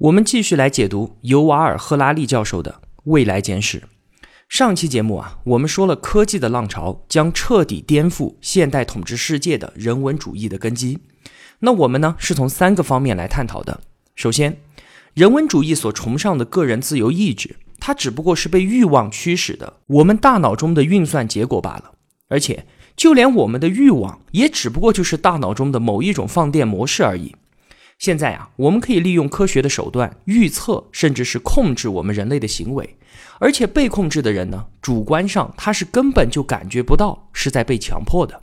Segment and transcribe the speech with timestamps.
[0.00, 2.70] 我们继续来解读尤瓦尔·赫拉利教授的
[3.06, 3.80] 《未来简史》。
[4.48, 11.00] 上期节目啊，我们说了科技的浪潮将彻底颠覆现代统治世界的人文主义的根基。
[11.58, 13.80] 那我们呢，是从三个方面来探讨的。
[14.14, 14.60] 首先，
[15.14, 21.94] 人文主义所崇尚的个人自由意志，它只不过是被欲望驱使的我们大脑中的运算结果罢了。
[22.28, 27.34] 而且，就连我们的欲望，也只不过就是大脑中的某一种放电模式而已。
[27.98, 32.96] 现在啊，我们可以利用科学的手段预测，甚至是控制我们人类的行为。
[33.40, 38.40] 而且被控制的人呢，主观上他是根本就感觉不到是在被强迫的。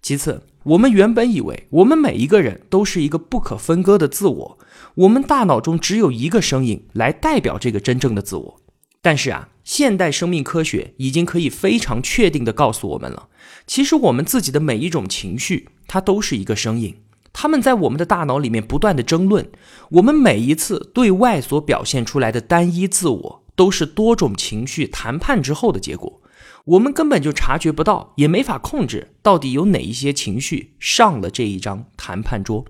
[0.00, 4.58] 其次，我们原本以为我们每一个人都是一个不可分割的自我，
[4.94, 8.60] 我们大脑中只有一个声音来代表这个真正的自我。
[9.02, 13.28] 但是啊，现代生命科学已经可以非常确定地告诉我们了，
[13.66, 16.96] 其实我们自己的每一种情绪，它都是一个声音。
[17.38, 19.46] 他们在我们的大脑里面不断的争论，
[19.90, 26.22] 我们每一次对外所表现出来的单一自我，都是多种情绪谈判之后的结果。
[26.64, 32.64] 我们根本就察觉不到，也没法控制，到底有哪一些情绪上了这一张谈判桌。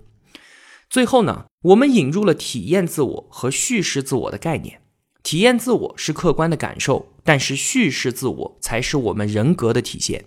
[0.89, 4.81] 最后呢，我们引入了体验自我和叙事自我的概念。
[5.23, 10.25] 体验自我是客观的感受，但是叙事自我才是我们人格的体现。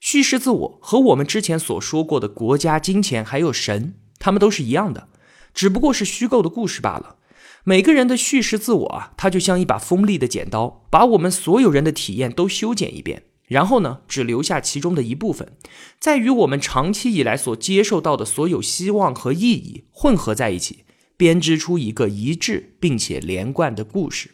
[0.00, 5.08] 叙事自我和我们之前所说过的国家、金钱还有神，他们都是一样的，
[5.52, 7.16] 只不过是虚构的故事罢了。
[7.64, 15.52] 每个人的叙事自我啊，它就像一把锋利的剪刀，把我们所有人的体验都修剪一遍，然后呢，只留下其中的一部分，
[15.98, 20.84] 再与我们长期以来所接受到的所有希望和意义混合在一起，
[21.16, 24.30] 编织出一个一致并且连贯的故事。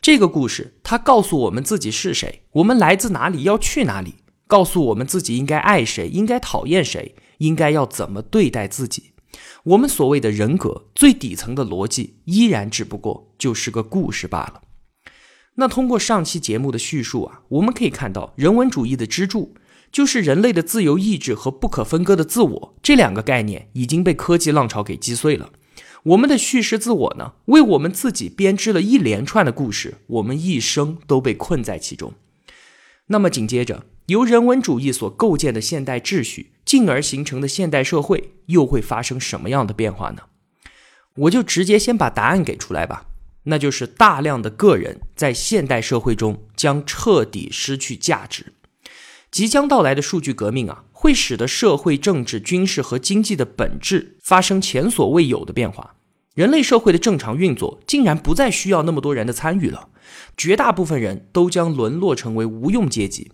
[0.00, 4.14] 这个故事，它告诉我们自己是谁，我们来自哪里，要去哪里。
[4.46, 9.12] 告诉我们自己应该爱谁，应该讨厌谁，应该要怎么对待自己。
[9.64, 14.62] 我们所谓的人格最底层的逻辑，依然只不过就是个故事罢了。
[15.56, 19.54] 那通过上期节目的叙述啊，我们可以看到，人文主义的支柱
[19.90, 25.50] 就是人类的自由意志和不可分割的自我这两个概念已经被科技浪潮给击碎了。
[26.02, 32.12] 我们的叙事自我呢，为我们自己编织了一连串的故事，我们一生都被困在其中。
[33.06, 33.86] 那么紧接着。
[34.06, 40.24] 由人文主义所构建的现代秩序，进而形成的现代社会，又会发生什么样的变化呢？
[41.16, 43.06] 我就直接先把答案给出来吧，
[43.44, 48.52] 那就是大量的个人在现代社会中将彻底失去价值。
[49.30, 55.94] 即将到来的数据革命啊，会使得社会、政治、军事和经济的本质发生前所未有的变化。
[56.34, 59.88] 人类社会的正常运作竟然不再需要那么多人的参与了，
[60.36, 63.32] 绝大部分人都将沦落成为无用阶级。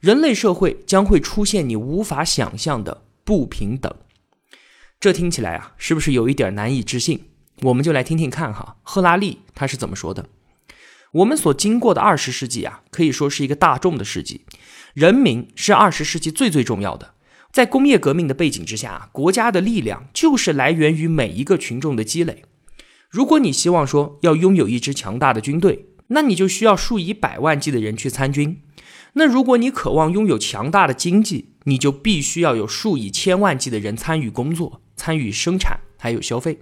[0.00, 3.94] 人类社会将会出现你无法想象的不平等，
[4.98, 7.20] 这听起来啊，是不是有一点难以置信？
[7.60, 10.30] 我们就来听听看哈，赫拉利他是怎么说的？
[11.12, 14.46] 我们所经过的二十世纪啊，可以说是一个大众的世纪，
[14.94, 17.12] 人民是二十世纪最最重要的。
[17.52, 22.44] 在工业革命的背景之下，国家的力量就是来源于每一个群众的积累。
[23.10, 28.62] 如果你希望说要拥有一支强大的军队，那你就需要数以百万计的人去参军。
[29.14, 36.60] 那如果你渴望拥有强大的经济，你就必须要有数以千万计的人参与工作、参与生产，还有消费。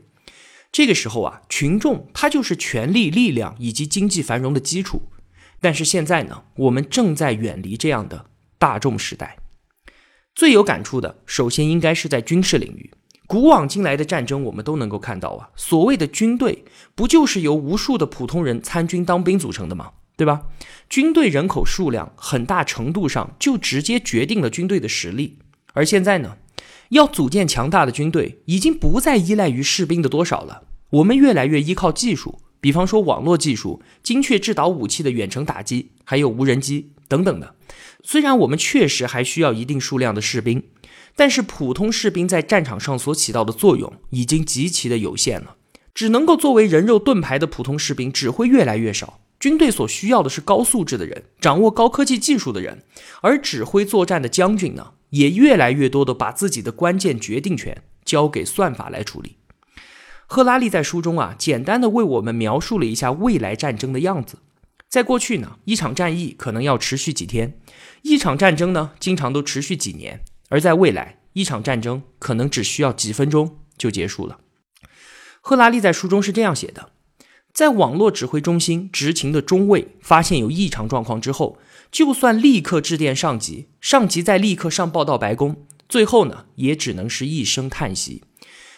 [0.72, 5.02] 这个时候啊，群众他就是权力、力量以及经济繁荣的基础。
[5.60, 8.26] 但是现在呢，我们正在远离这样的
[8.58, 9.38] 大众时代。
[10.34, 12.92] 最有感触的，首先应该是在军事领域。
[13.26, 19.90] 古往今来的战争，我们都能够看到啊，所谓的军队，不就是由无数的普通人参军当兵组成的吗？
[20.18, 20.42] 对吧？
[20.90, 25.38] 军队人口数量很大程度上就直接决定了军队的实力。
[25.74, 26.38] 而现在呢，
[26.88, 30.64] 要组建强大的军队，已经不再依赖于士兵的多少了。
[30.90, 37.54] 我们越来越依靠技术，比方说网络技术、精确制导武器的远程打击，还有无人机等等的。
[38.02, 40.64] 虽然我们确实还需要一定数量的士兵，
[41.14, 45.54] 但是普通士兵在战场上所起到的作用已经极其的有限了。
[45.94, 49.20] 只能够作为人肉盾牌的普通士兵只会越来越少。
[49.40, 52.82] 军队所需要的是高素质的人，掌握高科技技术的人，
[53.22, 59.36] 而指挥作战的将军呢，也越来越多的把自己的关键决定权交给算法来处理。
[60.26, 64.38] 赫拉利在书中啊，简单的为我们描述了一下未来战争的样子。
[64.88, 67.60] 在过去呢，一场战役可能要持续几天，
[68.02, 70.18] 一场战争呢，经常都持续几年；
[70.48, 74.40] 而在未来，一场战争可能只需要几分钟就结束了。
[75.40, 76.90] 赫拉利在书中是这样写的：
[77.58, 81.58] 在网络指挥中心执勤的中尉发现有异常状况之后，
[81.90, 88.22] 就算立刻致电上级，上级再立刻上报到白宫，最后呢，也只能是一声叹息。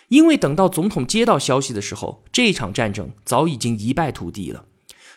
[0.08, 4.64] 因为等到总统接到消息的时候，这场战争早已经一败涂地了。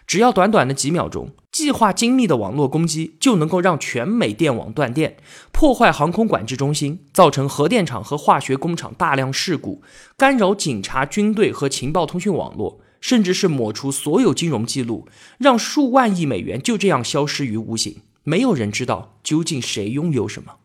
[0.06, 5.16] 只要短短的几秒钟，计划精密的网络攻击就能够让全美电网断电，
[5.54, 9.82] 破坏航空管制中心，造成核电厂和化学工厂大量事故，
[10.18, 17.98] 干扰警察、军队和情报通讯网络，甚至是抹除所有金融记录，让数万亿美元就这样消失于无形。
[18.24, 20.56] 没有人知道究竟谁拥有什么。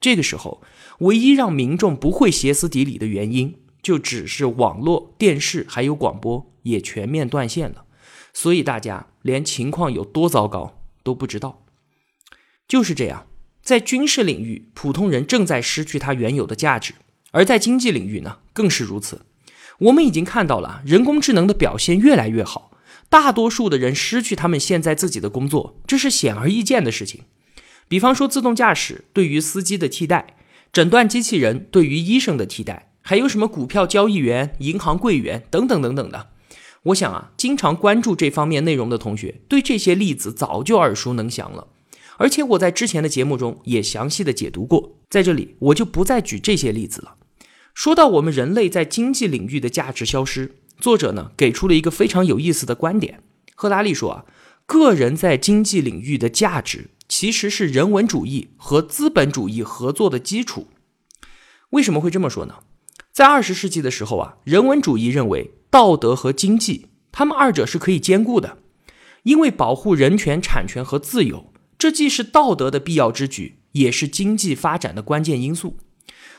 [0.00, 0.62] 这个时候，
[1.00, 3.56] 唯一让民众不会歇斯底里的原因。
[3.80, 7.84] 就只是网络、电视还有广播也全面断线了，
[8.34, 11.64] 所以大家连情况有多糟糕都不知道。
[12.66, 13.26] 就是这样，
[13.62, 16.94] 在军事领域，普通人正在失去他原有的价值；
[17.30, 19.22] 而在经济领域呢，更是如此。
[19.78, 22.72] 我们已经看到了人工智能的表现越来越好，
[23.08, 27.22] 大多数的人失去他们现在自己的工作，这是显而易见的事情。
[27.88, 30.36] 比方说，自动驾驶对于司机的替代，
[30.72, 32.90] 诊断机器人对于医生的替代。
[33.00, 36.28] 还有什么股票交易员、银行柜员等等等等的，
[36.82, 41.68] 我想啊，经常关注这方面内容的同学对这些例子早就耳熟能详了。
[42.18, 47.14] 而且我在之前的节目中也详细的解读过，在这里我就不再举这些例子了。
[47.78, 53.22] 说到我们人类在经济领域的价值消失，作者呢给出了一个非常有意思的观点。
[53.54, 54.24] 赫拉利说啊，
[54.66, 60.66] 个人在经济领域的价值其实是人文主义和资本主义合作的基础。
[61.70, 62.56] 为什么会这么说呢？
[63.12, 68.58] 在二十世纪的时候啊，人文主义认为道德和经济，他们二者是可以兼顾的，
[69.22, 75.76] 因为保护人权、产权和自由，这既是道德的必要之举，也是经济发展的关键因素。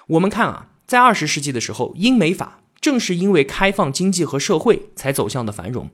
[0.07, 5.91] 我们看啊，在二十世纪的时候，英美法正是因为开放经济和社会才走向的繁荣，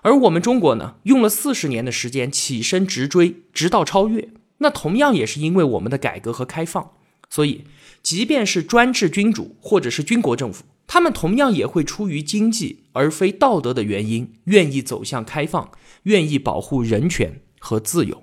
[0.00, 6.92] 而我们中国呢，用了四十年的时间起身直追，直到超越，那同样也是因为我们的改革和开放，
[7.28, 7.64] 所以。
[8.00, 15.72] 即便是专制君主或者是军国政府，他们同样也会出于经济而非道德的原因，愿意走向开放，
[16.04, 18.22] 愿意保护人权和自由。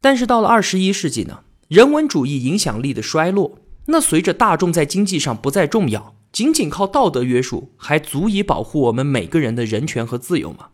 [0.00, 3.58] 但是到了二十一世纪呢，人文主义影响力的衰落，
[3.90, 10.68] 那随着大众在经济上不再重要，仅仅靠道德约束还足以保护我们每个人的人权和自由吗？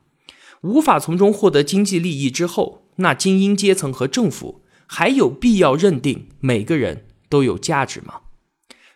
[0.61, 7.07] 无法从中获得经济利益之后，那精英阶层和政府还有必要认定每个人？
[7.29, 8.21] 都有价值吗？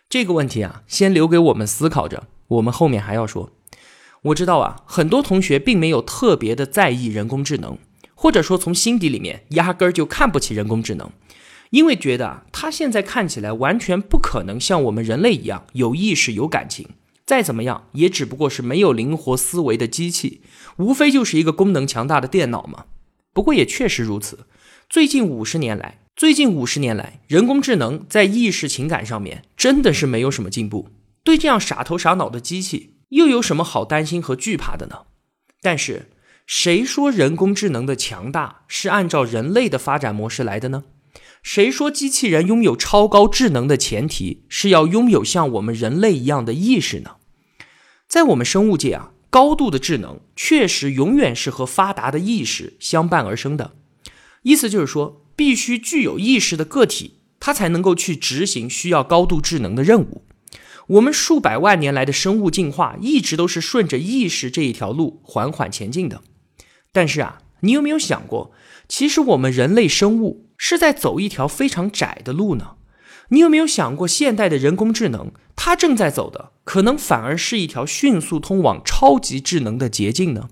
[0.07, 2.27] 这个问题啊，先留给我们思考着。
[2.47, 3.51] 我们后面还要说。
[4.23, 7.77] 我知道啊，很多同学并没有特别的在意人工智能，
[8.13, 11.11] 或者说从心底里面压根儿就看不起人工智能，
[11.71, 16.87] 因为觉得啊，它现在看起来完全不可能像我们人类一样有意识、有感情。
[17.25, 20.41] 再怎么样，也只不过是没有灵活思维的机器，
[20.77, 22.85] 无非就是一个功能强大的电脑嘛。
[23.33, 24.39] 不过也确实如此，
[24.89, 25.99] 最近五十年来。
[26.13, 30.89] 最近五十年来，人工智能在意识情感上面真的是没有什么进步。
[31.23, 35.03] 对这样傻头傻脑的机器，又有什么好担心和惧怕的呢？
[35.61, 36.09] 但是，
[36.45, 40.83] 谁说人工智能的强大是按照人类的发展模式来的呢？
[41.41, 47.17] 谁说机器人拥有超高智能的前提是要拥有像我们人类一样的意识呢？
[48.07, 53.75] 在我们生物界啊，高度的智能确实永远是和发达的意识相伴而生的。
[54.43, 55.19] 意思就是说。
[55.33, 60.23] 必须具有意识的个体，它才能够去执行需要高度智能的任务。
[60.85, 66.21] 我们数百万年来的生物进化一直都是顺着意识这一条路缓缓前进的。
[66.91, 68.51] 但是啊，你有没有想过，
[68.87, 72.75] 其实我们人类生物是在走一条非常窄的路呢？
[73.29, 80.49] 你有没有想过，现代的人工智能它正在走的，可能反而是一条迅速通往超级智能的捷径呢？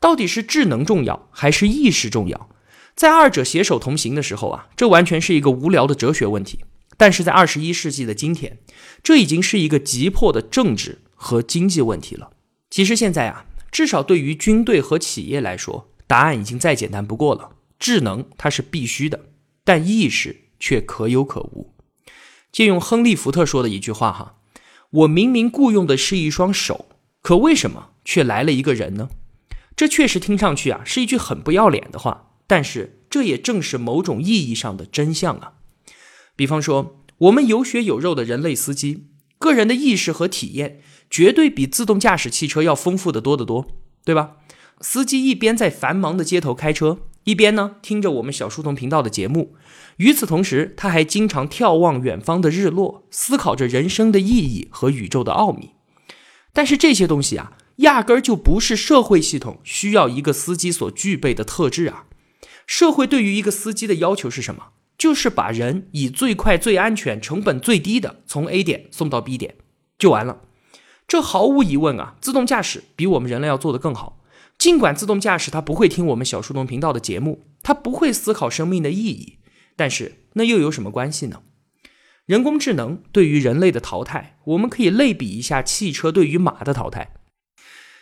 [0.00, 2.48] 到底是智能重要，还是意识重要？
[2.96, 6.64] 在二者携手同行的时候啊，这完全是一个无聊的哲学问题。
[6.96, 8.58] 但是在二十一世纪的今天，
[9.04, 12.32] 这已经是一个急迫的政治和经济问题了。
[12.68, 17.50] 其实现在啊，至少对于军队和企业来说，答案已经再简单不过了。
[17.82, 19.26] 智能它是必须的，
[19.64, 21.74] 但意识却可有可无。
[22.52, 24.36] 借用亨利·福特说的一句话哈
[24.90, 26.86] ：“我明明雇佣的是一双手，
[27.22, 29.08] 可为什么却来了一个人呢？”
[29.74, 32.28] 这确实听上去啊，是一句很不要脸的话。
[32.46, 35.54] 但是，这也正是某种意义上的真相啊。
[36.36, 39.08] 比方说，我们有血有肉的人类司机，
[39.40, 43.66] 个人的意识和体验绝对比自动驾驶汽车要丰富的多得多，
[44.04, 44.36] 对吧？
[44.80, 49.54] 司机一边在繁忙的街头开车，一边呢听着我们小书童频道的节目，
[49.96, 55.72] 与此同时，他还经常眺望远方的日落，思考着人生的意义和宇宙的奥秘。
[56.52, 62.06] 但是这些东西啊，压根儿就不是社会系统需要一个司机所具备的特质啊。
[62.66, 64.68] 社会对于一个司机的要求是什么？
[64.98, 69.56] 就是把人以最快、最安全、成本最低的从 A 点送到 B 点，
[69.98, 70.42] 就完了。
[71.08, 74.21] 这毫无疑问啊，自动驾驶比我们人类要做得更好。
[74.62, 79.38] 尽管自动驾驶它不会听我们小树洞频道的节目，它不会思考生命的意义，
[79.74, 81.40] 但是那又有什么关系呢？
[82.26, 87.10] 人工智能对于人类的淘汰，我们可以类比一下汽车对于马的淘汰。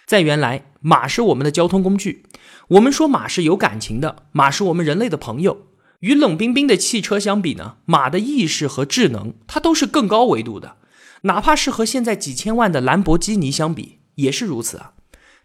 [0.06, 2.26] 在原来，马是我们的交通工具，
[2.68, 5.68] 我们说马是有感情的，马是我们人类的朋友。
[6.00, 10.76] 与冷冰冰的汽车相比呢，马的意识和智能，它都是更高维度的。
[11.22, 14.92] 哪怕是和现在几千万的兰博基尼相比，也是如此啊。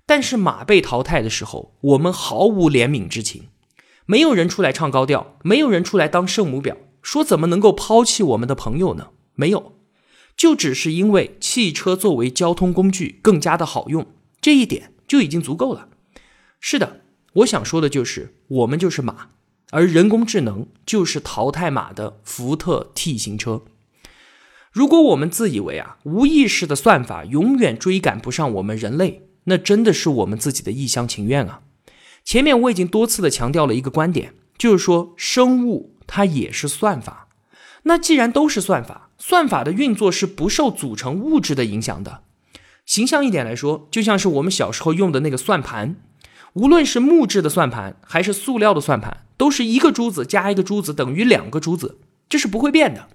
[0.05, 3.50] 但是马被淘汰的时候，我们毫无怜悯之情，
[4.05, 6.75] 没有人出来唱高调，没有人出来当圣母婊。
[7.01, 9.09] 说怎么能够抛弃我们的朋友呢？
[9.35, 9.74] 没有，
[10.35, 14.07] 就只是因为汽车作为交通工具更加的好用，
[14.41, 15.89] 这一点就已经足够了。
[16.59, 17.01] 是的，
[17.33, 19.29] 我想说的就是，我们就是马，
[19.69, 23.63] 而人工智能就是淘汰马的福特 T 型车。
[24.71, 31.62] 如果我们自以为啊，无意识的算法永远追赶不上我们人类，那真的是我们自己的一厢情愿啊。
[32.24, 35.94] 前面我已经多次的强调了一个观点，就是说生物。
[36.08, 37.30] 它也是算法，
[37.82, 42.22] 那既然都是算法，算法的运作是不受组成物质的影响的。
[42.86, 45.96] 形象一点来说，就像是我们小时候用的那个算盘，
[46.54, 51.98] 无论是木质的算盘还是塑料的算盘，都是一个珠子加一个珠子等于两个珠子，
[52.30, 53.08] 这是不会变的。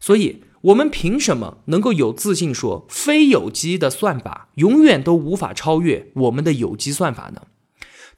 [0.00, 7.42] 所以，我们凭什么能够有自信说非有机的算法永远都无法超越我们的有机算法呢？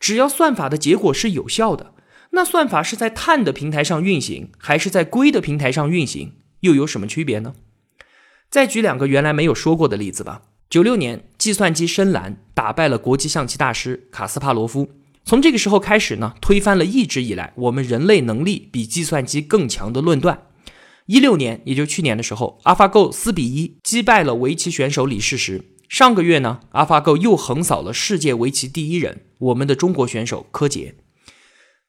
[0.00, 1.94] 只要算法的结果是有效的。
[2.34, 7.54] 那算法是在碳的平台上运行，还是在硅的平台上运行，又有什么区别呢？
[8.50, 10.42] 再举两个原来没有说过的例子吧。
[10.68, 14.90] 九六年，计算机深蓝打败了国际象棋大师卡斯帕罗夫，
[15.24, 20.46] 从这个时候开始呢，推翻了一直以来我们人类能力比计算机更强的论断。
[21.06, 25.64] 一六年，也就去年的时候，AlphaGo 四比一击败了围棋选手李世石。
[25.88, 30.94] 上个月呢，AlphaGo 又横扫了世界围棋第一人，我们的中国选手柯洁。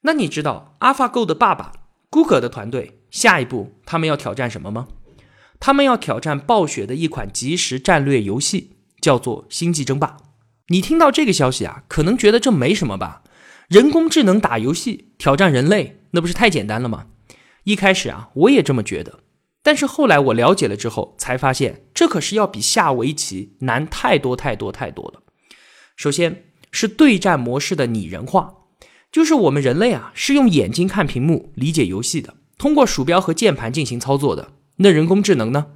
[0.02, 1.72] 那你知道 AlphaGo 的爸爸
[2.10, 4.88] Google 的团队下一步他们要挑战什么吗？
[5.58, 10.08] 他们要挑战暴雪的一款即时战略游戏，叫做《星际争霸》。
[10.68, 13.22] 你听到这个消息啊，可能觉得这没什么吧？
[13.68, 17.06] 人工智能打游戏挑战人类，那不是太简单了吗？
[17.64, 19.20] 一开始啊，我也这么觉得，
[19.62, 25.22] 但是后来我了解了之后，才发现这可是要比下围棋难太多太多太多了。
[25.96, 28.54] 首先是对战模式的拟人化。
[29.10, 34.54] 就是我们人类啊，是用眼睛看屏幕理解游戏的，通过鼠标和键盘进行操作的。
[34.78, 35.66] 那人工智能呢，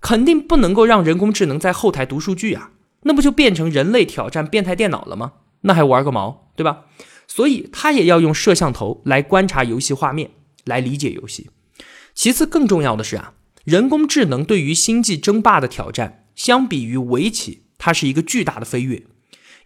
[0.00, 2.70] 肯定不能够让人工智能在后台读数据啊，
[3.02, 5.32] 那不就变成人类挑战变态电脑了吗？
[5.62, 6.84] 那还玩个毛，对吧？
[7.26, 10.30] 所以它也要用摄像头来观察游戏画面，
[10.64, 11.50] 来理解游戏。
[12.14, 19.04] 其次，更重要的是啊，人工智能对于星际争霸的挑战，相比于围棋，它是一个巨大的飞跃，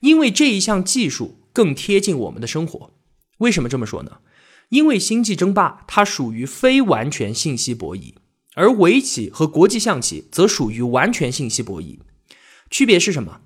[0.01, 2.93] 因为这一项技术更贴近我们的生活。
[3.39, 4.19] 为什么这么说呢？
[4.71, 8.15] 因为星际争霸它属于非完全信息博弈，
[8.55, 11.99] 而围棋和国际象棋则属于完全信息博弈。
[12.71, 13.41] 区别是什么？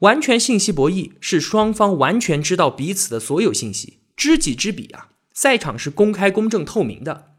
[0.00, 7.32] 完全信息博弈是双方完全知道彼此的所有信息，知己知彼啊，赛场是公开、公正、透明的。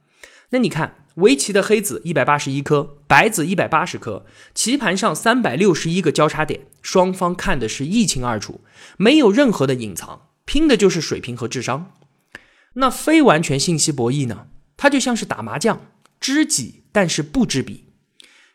[0.50, 8.62] 那你看，围棋的黑子一百八十一颗，白子一百八十颗，棋盘上三百六十一个交叉点，双方看的是一清二楚，
[8.98, 10.28] 没有任何的隐藏。
[10.46, 11.94] 拼的就是水平和智商。
[12.74, 14.48] 那非完全信息博弈呢？
[14.78, 15.88] 它就像是打麻将，
[16.20, 17.86] 知己但是不知彼。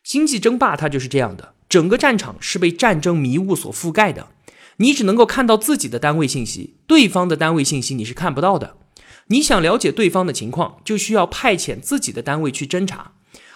[0.04, 4.28] 星际争霸它就是这样的，整个战场是被战争迷雾所覆盖的，
[4.76, 8.76] 你只能够看到自己的单位信息，对方的单位信息你是看不到的。
[9.30, 13.14] 你想了解对方的情况，就需要派遣自己的单位去侦查。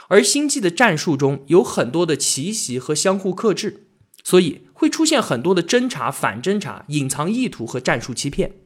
[0.09, 3.87] 而星际的战术中有很多的奇袭和相互克制，
[4.25, 4.63] 所以。
[4.77, 8.57] 会出现很多的侦查、反侦查、隐藏意图和战术欺骗。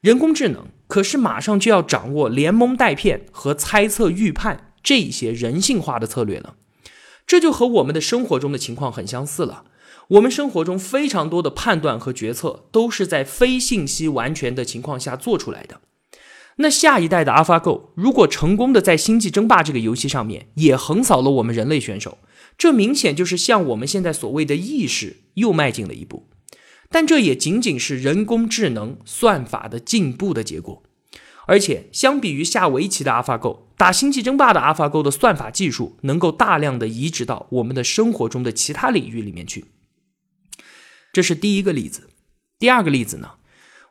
[0.00, 6.54] 人工智能可是马上就要掌握连蒙带骗和猜测预判这些人性化的策略了。
[7.26, 9.64] 这就和我们的生活中的情况很相似了。
[10.10, 15.80] 我们生活中非常多的判断和决策都是在非信息完全的情况下做出来的。
[16.62, 22.18] 那下一代的 AlphaGo 如果成功的在星际争霸这个游戏上面也横扫了我们人类选手。
[22.58, 26.28] 这明显就是向我们现在所谓的意识又迈进了一步。
[26.90, 30.82] 但这也仅仅是人工智能算法的进步的结果。
[31.46, 39.64] 而且，相比于下围棋的 AlphaGo、打星际争霸的 AlphaGo 的算法技术，能够大量的移植到我们的生活中的其他领域里面去。
[41.12, 42.10] 这是第一个例子。
[42.58, 43.30] 第二个例子呢？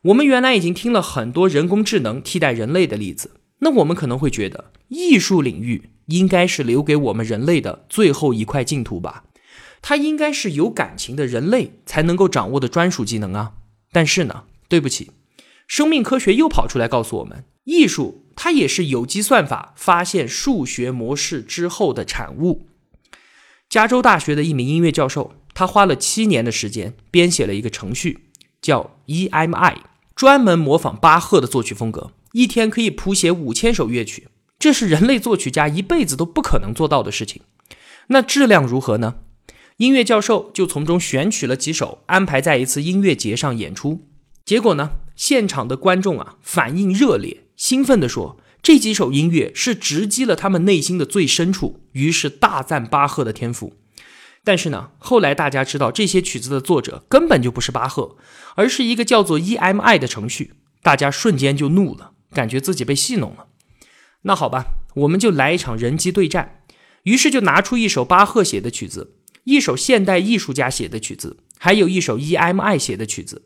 [0.03, 9.25] 我们原来已经听了很多人工智能替代人类的例子，那我们可能会觉得，艺术领域应该是留给我们人类的最后一块净土吧？
[9.81, 13.53] 它应该是有感情的人类才能够掌握的专属技能啊！
[13.91, 15.11] 但是呢，对不起，
[15.67, 22.67] 生命科学又跑出来告诉我们，艺术它也是有机算法发现数学模式之后的产物。
[23.69, 28.27] 加州大学的一名音乐教授，他花了七年的时间编写了一个程序，
[28.61, 29.75] 叫 EMI。
[30.19, 34.27] 专门模仿巴赫的作曲风格，一天可以谱写五千首乐曲，
[34.59, 37.41] 这是人类作曲家一辈子都不可能做到的事情。
[38.07, 39.15] 那质量如何呢？
[39.77, 44.09] 音乐教授就从中选取了几首，安排在一次音乐节上演出。
[44.43, 53.71] 结果呢，现场的观众啊反应热烈，兴奋地说这几首音乐是直击了他们内心的最深处，于是大赞巴赫的天赋。
[54.49, 58.17] 但是呢，后来大家知道这些曲子的作者根本就不是巴赫，
[58.55, 60.55] 而是一个叫做 EMI 的程序。
[60.81, 63.45] 大家瞬间就怒了，感觉自己被戏弄了。
[64.23, 64.65] 那好吧，
[64.95, 66.63] 我们就来一场人机对战。
[67.03, 73.43] 于是就拿出一首巴赫写的曲子，一首现代艺术家写的曲子，还有一首 EMI 写的曲子，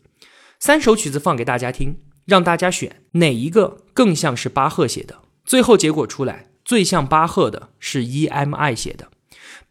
[0.58, 5.20] 三首曲子放给大家听，让大家选哪一个更像是巴赫写的。
[5.44, 9.10] 最后结果出来，最像巴赫的是 EMI 写的。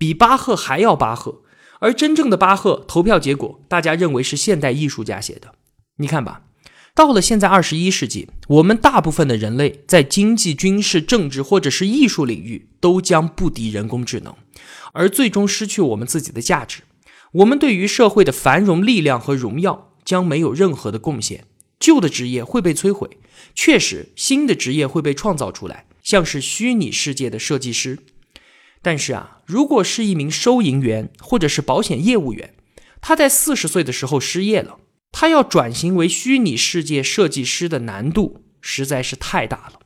[0.03, 1.43] 比巴赫还要巴赫，
[1.79, 5.55] 而真正的巴赫投票结果，大家认为是现代艺术家写的。
[5.99, 6.43] 你看吧，
[6.93, 14.35] 到了现在二十一世纪，我们大部分的人类在经济、军事、政治或者是艺术领域都将不敌人工智能，
[14.93, 16.81] 而最终失去我们自己的价值。
[17.35, 21.45] 我们对于社会的繁荣、力量和荣耀将没有任何的贡献。
[21.79, 23.09] 旧的职业会被摧毁，
[23.55, 28.01] 确实，新的职业会被创造出来，像是虚拟世界的设计师。
[28.85, 32.55] 但是啊，如果是一名收银员或者是保险业务员，
[33.01, 34.81] 他在四十岁的时候失业了，
[35.13, 39.79] 他要转型为虚拟世界设计师的难度实在是太大了。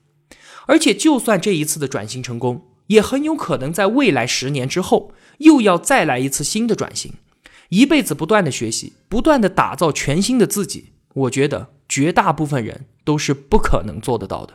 [0.66, 7.12] 而且，就算这一次的转型成功，也很有可能在未来十年之后又要再来一次新的转型，
[7.68, 10.94] 一辈子不断的学习，不断的打造全新的自己。
[11.12, 14.54] 我觉得绝大部分人都是不可能做得到的。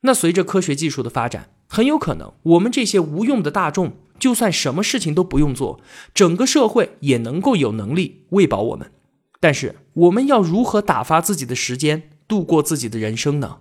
[0.00, 1.50] 那随着科学技术的发展。
[1.74, 5.80] 很有可能，我们这些无用的大众，就算什么事情都不用做，
[6.14, 8.92] 整个社会也能够有能力喂饱我们。
[9.40, 13.56] 但是，我们要如何打发自己的时间，度过自己的人生呢？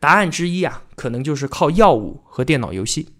[0.00, 3.10] 答案之一啊，可能就是靠药物和电脑游戏。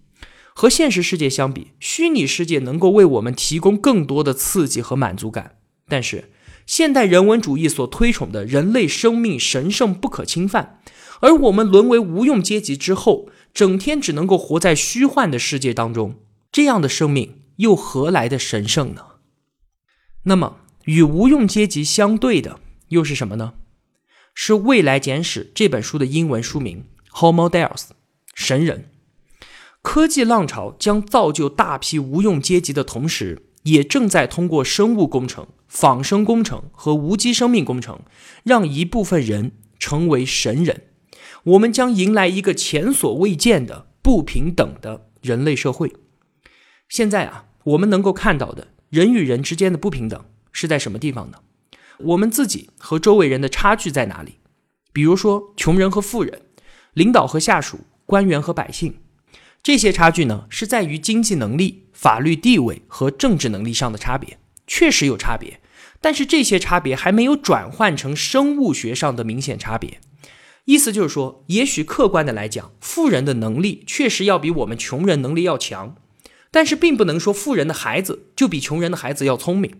[0.52, 5.58] 和现实世界相比，虚拟世界能够为我们提供更多的刺激和满足感。
[5.86, 6.32] 但是，
[6.66, 10.80] 现代人文主义所推崇的人类生命神圣不可侵犯，
[11.20, 13.28] 而我们沦为无用阶级之后。
[13.54, 16.16] 整天只能够活在虚幻的世界当中，
[16.50, 19.02] 这样的生命又何来的神圣呢？
[20.24, 23.54] 那么，与无用阶级相对的又是什么呢？
[24.34, 26.86] 是《未来简史》这本书的英文书名
[27.16, 27.68] 《Homo Deus》，
[28.34, 28.90] 神人。
[29.82, 38.00] 科技浪潮将造就大批无用阶级的同时，也正在通过生物工程、仿生工程和无机生命工程，
[38.42, 40.88] 让一部分人成为神人。
[41.44, 45.92] 我们将迎来一个前所未见的不平等的人类社会。
[46.88, 51.38] 现在啊，我们能够看到的人与人之间的不平等是在什么地方呢？
[51.98, 54.38] 我们自己和周围人的差距在哪里？
[54.92, 56.40] 比如说，穷人和富人，
[56.94, 59.00] 领导和下属，官员和百姓，
[59.62, 65.60] 这些差距呢，是在于经济能力、法律地位和政治能力上的差别，确实有差别。
[66.00, 70.00] 但是这些差别还没有转换成生物学上的明显差别。
[70.64, 75.96] 意思就是说，也许客观的来讲，富人的能力确实要比我们穷人能力要强，
[76.50, 79.74] 但是并不能说富人的孩子就比穷人的孩子要聪明。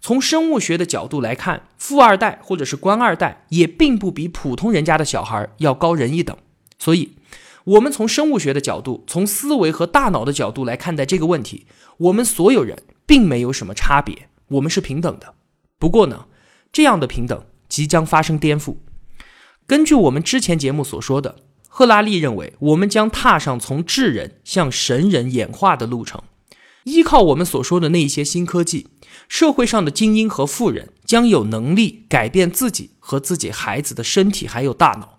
[0.00, 6.36] 从生物学的角度来看，富二代或者是官二代也并不比普通人家的小孩要高人一等。
[6.78, 7.12] 所以，
[7.64, 11.66] 我们从生物学的角度，从思维和大脑的角度来看待这个问题，
[11.98, 15.34] 我们所有人并没有什么差别，我们是平等的。
[15.78, 16.26] 不过呢，
[16.72, 18.76] 这样的平等即将发生颠覆。
[19.66, 26.22] 根据我们之前节目所说的，赫拉利认为，我们将踏上从智人向神人演化的路程。
[26.84, 28.86] 依靠我们所说的那一些新科技，
[29.28, 35.16] 社会上的精英和富人将有能力改变自己和自己孩子的身体还有大脑。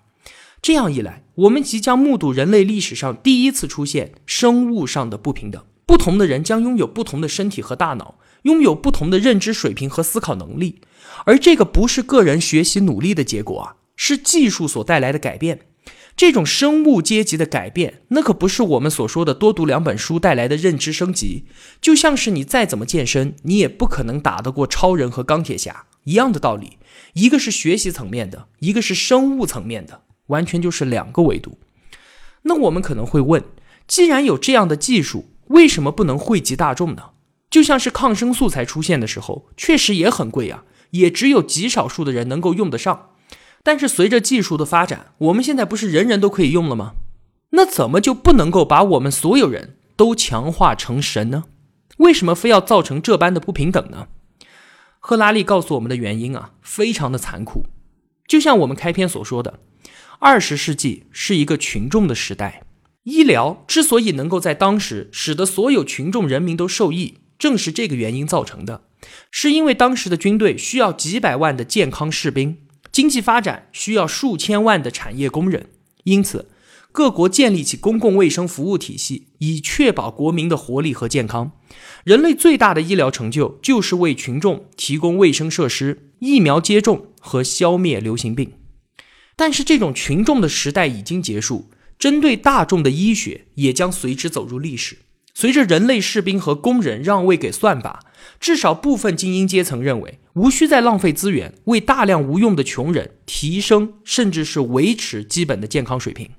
[0.61, 5.61] 这样一来，我们即将目睹人类历史上第一次出现生物上的不平等。
[5.85, 10.79] 不同的人将拥有不同的身体和大脑，拥有不同的认知水平和思考能力，
[11.25, 15.59] 而这个不是个人学习努力的结果啊，是技术所带来的改变。
[16.15, 21.45] 这种生物阶级的改变，那可不是我们所说的多读两本书带来的认知升级。
[21.79, 26.79] 就像是你再怎么健身，你也不可能打得过超人和钢铁侠一样的道理。
[27.13, 31.59] 一个是学习层面的，一个是生物层面的，完全就是两个维度。
[32.43, 33.43] 那我们可能会问，
[33.87, 37.11] 既然有这样的技术，为什么不能惠及大众呢？
[37.51, 43.11] 就像是抗生素才出现的时候，确实也很贵啊，也只有极少数的人能够用得上。
[43.67, 46.93] 但是随着技术的发展，我们现在不是人人都可以用了吗？
[47.49, 51.43] 那怎么就不能够把我们所有人都强化成神呢？
[51.97, 54.07] 为什么非要造成这般的不平等呢？
[54.99, 57.65] 赫拉利告诉我们的原因啊，非常的残酷。
[58.25, 59.59] 就像我们开篇所说的，
[60.19, 62.63] 二十世纪是一个群众的时代，
[63.03, 68.83] 医疗之所以能够在当时使得所有群众人民都受益，正是这个原因造成的，
[69.29, 72.59] 是因为当时的军队需要几百万的健康士兵。
[72.97, 75.67] 经济发展需要数千万的产业工人，
[76.05, 76.49] 因此
[76.91, 81.51] 各国建立起公共卫生服务体系，以确保国民的活力和健康。
[82.03, 88.53] 人类最大的医疗成就就是为群众提供卫生设施、疫苗接种和消灭流行病。
[89.35, 94.97] 但是，这种群众的时代已经结束，针对大众的医学也将随之走入历史。
[95.35, 98.03] 随着人类士兵和工人让位给算法，
[98.39, 106.29] 至少部分精英阶层认为，无需再浪费资源为大量无用的穷人提升甚至是维持基本的健康水平，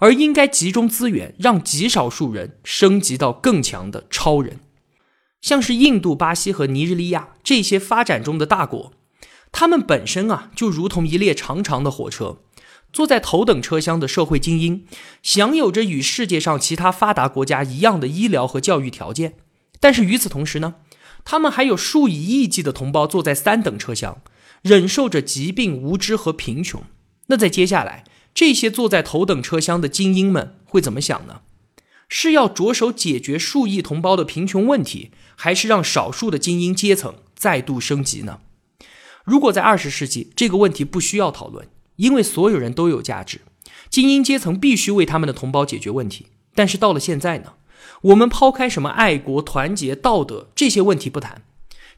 [0.00, 4.60] 而应该集中资源让极少数人升级到更强的超人。
[5.40, 8.92] 像是印度、巴西和尼日利亚这些发展中的大国，
[9.52, 12.38] 他们本身啊就如同一列长长的火车。
[12.92, 14.86] 坐在头等车厢的社会精英，
[15.22, 19.34] 享有着与世界上其他发达国家一样的医疗和教育条件。
[19.78, 20.76] 但是与此同时呢，
[21.26, 24.22] 他们还有数以亿计的同胞坐在三等车厢，
[24.62, 26.84] 忍受着疾病、无知和贫穷。
[27.26, 31.40] 那在接下来，这些坐在头等车厢的精英们会怎么想呢？
[32.08, 38.38] 是要着手解决数亿同胞的贫穷问题，还是让少数的精英阶层再度升级呢？
[39.24, 41.68] 如果在二十世纪，这个问题不需要讨论。
[41.96, 43.40] 因为所有人都有价值，
[43.90, 46.26] 精英阶层必须为他们的同胞解决问题。
[46.54, 47.54] 但是到了现在呢，
[48.06, 51.42] 我们抛开什么爱国、团结、道德这些问题不谈，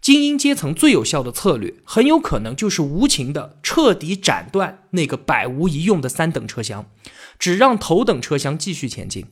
[0.00, 6.90] 精英阶层最有效的策略，很有可能就是无情的彻底斩断那个百无一用的三等车厢，
[7.38, 9.26] 只让头等车厢继续前进。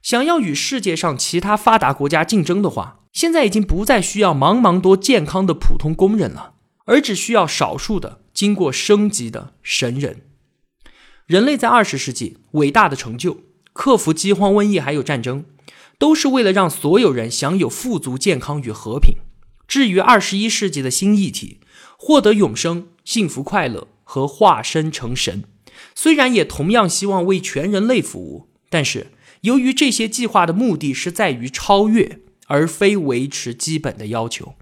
[0.00, 6.54] 想要与世界上其他发达国家竞争的话，现在已经不再需要茫茫多健康的普通工人了，
[6.86, 8.20] 而只需要少数的。
[8.32, 10.22] 经过升级的神人，
[11.26, 13.42] 人类在二十世纪伟大的成就，
[13.74, 15.44] 克服饥荒、瘟疫还有战争，
[16.02, 19.18] 都是为了让所有人享有富足、健康与和平。
[19.68, 21.60] 至于二十一世纪的新议题，
[21.96, 25.44] 获得永生、幸福、快乐和化身成神，
[25.94, 29.12] 虽然也同样希望为全人类服务，但是
[29.42, 34.56] 由于这些计划的目的是在于超越，而非维持基本的要求，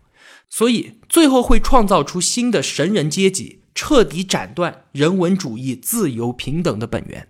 [0.50, 3.60] 所以最后会创造出新的神人阶级。
[3.74, 7.28] 彻底斩断人文主义自由平等的本源。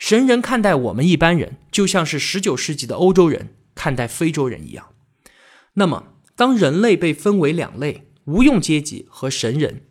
[0.00, 4.88] 神人看待我们一般人，就像是十九世纪的欧洲人看待非洲人一样。
[5.74, 9.84] 那么，当人类被分为两类——无用阶级和神人，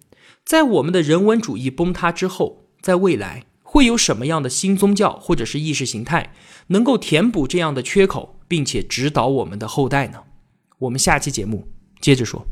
[0.44, 6.34] 在我们的人文主义崩塌之后，在未来会有什么样的新宗教或者是意识形态
[6.68, 10.24] 能够填补这样的缺口，并且指导我们的后代呢？
[10.80, 12.46] 我们下期节目接着说。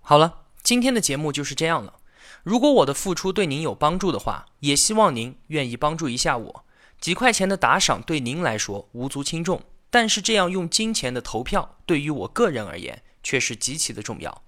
[0.00, 0.36] 好了。
[0.62, 1.94] 今天的节目就是这样了。
[2.42, 6.64] 如果我的付出对您有帮助的话，也希望您愿意帮助一下我。
[7.00, 14.42] 几块钱的打赏对您来说无足轻重，但是这样用金钱的投票对于我个人而言却是极其的重要。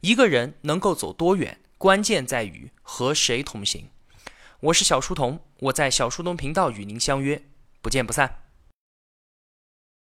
[0.00, 3.88] 一个人能够走多远，关键在于和谁同行。
[4.60, 7.42] 我是小书童，我在小书童频道与您相约，
[7.80, 8.47] 不见不散。